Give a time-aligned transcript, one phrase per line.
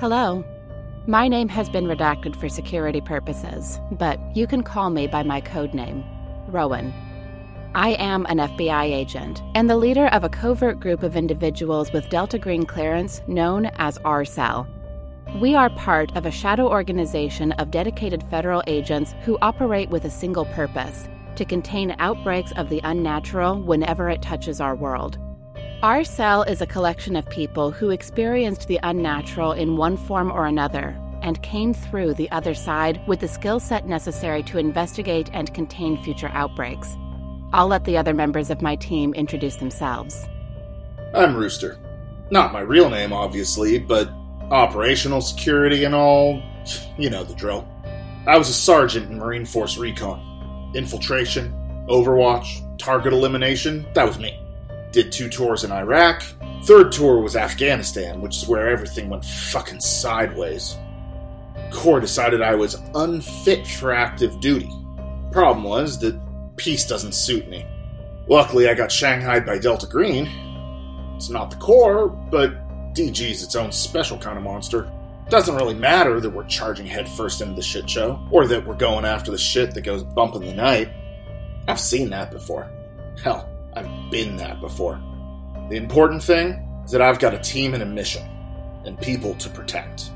[0.00, 0.42] Hello.
[1.06, 5.42] My name has been redacted for security purposes, but you can call me by my
[5.42, 6.02] code name,
[6.48, 6.94] Rowan.
[7.74, 12.08] I am an FBI agent and the leader of a covert group of individuals with
[12.08, 14.66] Delta Green clearance known as R Cell.
[15.38, 20.10] We are part of a shadow organization of dedicated federal agents who operate with a
[20.10, 25.18] single purpose to contain outbreaks of the unnatural whenever it touches our world.
[25.82, 30.44] Our cell is a collection of people who experienced the unnatural in one form or
[30.44, 35.54] another and came through the other side with the skill set necessary to investigate and
[35.54, 36.98] contain future outbreaks.
[37.54, 40.28] I'll let the other members of my team introduce themselves.
[41.14, 41.78] I'm Rooster.
[42.30, 44.10] Not my real name, obviously, but
[44.50, 46.42] operational security and all.
[46.98, 47.66] You know the drill.
[48.26, 50.72] I was a sergeant in Marine Force Recon.
[50.74, 51.54] Infiltration,
[51.88, 54.39] Overwatch, target elimination, that was me.
[54.92, 56.22] Did two tours in Iraq.
[56.64, 60.76] Third tour was Afghanistan, which is where everything went fucking sideways.
[61.70, 64.70] Corps decided I was unfit for active duty.
[65.30, 66.20] Problem was that
[66.56, 67.64] peace doesn't suit me.
[68.28, 70.28] Luckily, I got shanghaied by Delta Green.
[71.16, 72.52] It's not the Corps, but
[72.94, 74.90] DG's its own special kind of monster.
[75.28, 79.04] Doesn't really matter that we're charging headfirst into the shit show, or that we're going
[79.04, 80.88] after the shit that goes bump in the night.
[81.68, 82.70] I've seen that before.
[83.22, 83.48] Hell,
[84.10, 85.00] been that before.
[85.68, 88.28] The important thing is that I've got a team and a mission,
[88.84, 90.10] and people to protect.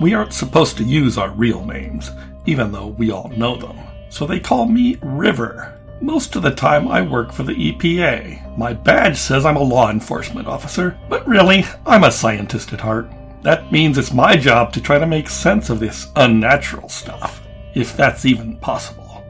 [0.00, 2.10] We aren't supposed to use our real names,
[2.46, 3.76] even though we all know them.
[4.10, 5.78] So they call me River.
[6.00, 8.56] Most of the time I work for the EPA.
[8.56, 13.10] My badge says I'm a law enforcement officer, but really, I'm a scientist at heart.
[13.42, 17.42] That means it's my job to try to make sense of this unnatural stuff,
[17.74, 19.24] if that's even possible.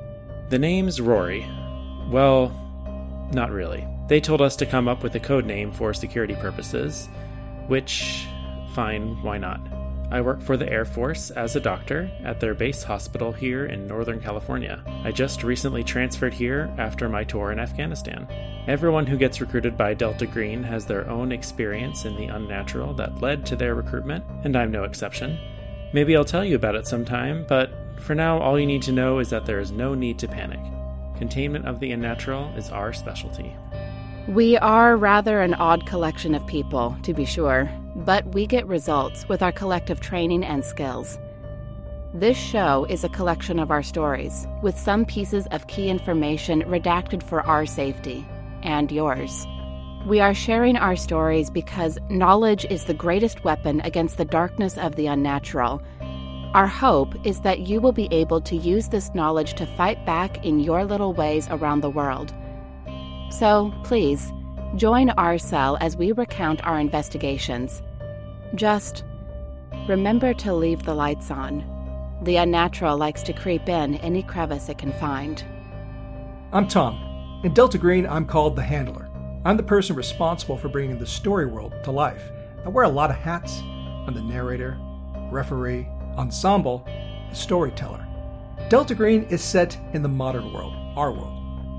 [0.50, 1.46] The name's Rory.
[2.10, 2.52] Well,
[3.32, 3.86] not really.
[4.08, 7.08] They told us to come up with a code name for security purposes,
[7.66, 8.26] which,
[8.74, 9.60] fine, why not?
[10.10, 13.86] I work for the Air Force as a doctor at their base hospital here in
[13.86, 14.82] Northern California.
[15.04, 18.26] I just recently transferred here after my tour in Afghanistan.
[18.66, 23.20] Everyone who gets recruited by Delta Green has their own experience in the unnatural that
[23.20, 25.38] led to their recruitment, and I'm no exception.
[25.92, 27.70] Maybe I'll tell you about it sometime, but
[28.00, 30.60] for now, all you need to know is that there is no need to panic.
[31.18, 33.54] Containment of the unnatural is our specialty.
[34.28, 39.28] We are rather an odd collection of people, to be sure, but we get results
[39.28, 41.18] with our collective training and skills.
[42.14, 47.22] This show is a collection of our stories, with some pieces of key information redacted
[47.22, 48.24] for our safety
[48.62, 49.46] and yours.
[50.06, 54.94] We are sharing our stories because knowledge is the greatest weapon against the darkness of
[54.94, 55.82] the unnatural.
[56.54, 60.46] Our hope is that you will be able to use this knowledge to fight back
[60.46, 62.32] in your little ways around the world.
[63.30, 64.32] So, please,
[64.76, 67.82] join our cell as we recount our investigations.
[68.54, 69.04] Just
[69.86, 71.64] remember to leave the lights on.
[72.22, 75.44] The unnatural likes to creep in any crevice it can find.
[76.52, 77.40] I'm Tom.
[77.44, 79.10] In Delta Green, I'm called the Handler.
[79.44, 82.22] I'm the person responsible for bringing the story world to life.
[82.64, 83.60] I wear a lot of hats.
[83.60, 84.78] I'm the narrator,
[85.30, 85.86] referee,
[86.18, 86.84] ensemble,
[87.30, 88.06] the storyteller.
[88.68, 91.34] Delta Green is set in the modern world, our world.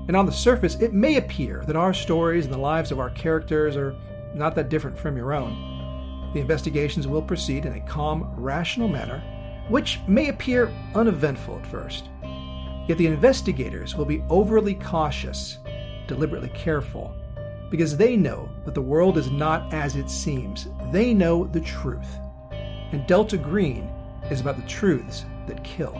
[0.08, 3.10] And on the surface, it may appear that our stories and the lives of our
[3.10, 3.94] characters are
[4.34, 6.30] not that different from your own.
[6.34, 9.22] The investigations will proceed in a calm, rational manner,
[9.68, 12.08] which may appear uneventful at first.
[12.88, 15.58] Yet the investigators will be overly cautious,
[16.08, 17.14] deliberately careful,
[17.70, 20.66] because they know that the world is not as it seems.
[20.90, 22.18] They know the truth.
[22.50, 23.88] And Delta Green
[24.30, 25.92] is about the truths that kill.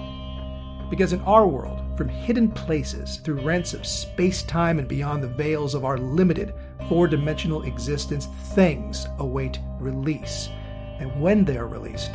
[0.91, 5.29] Because in our world, from hidden places through rents of space time and beyond the
[5.29, 6.55] veils of our limited
[6.89, 10.49] four dimensional existence, things await release.
[10.99, 12.11] And when they are released,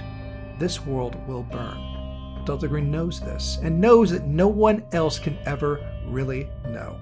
[0.60, 2.44] this world will burn.
[2.46, 7.00] Delta Green knows this and knows that no one else can ever really know.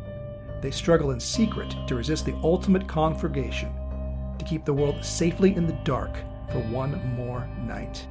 [0.62, 3.74] They struggle in secret to resist the ultimate conflagration,
[4.38, 6.15] to keep the world safely in the dark
[6.51, 8.07] for one more night.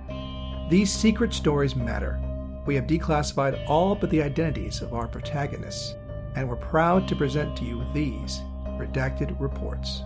[0.73, 2.19] These secret stories matter.
[2.65, 5.97] We have declassified all but the identities of our protagonists,
[6.35, 8.41] and we're proud to present to you these
[8.79, 10.03] redacted reports.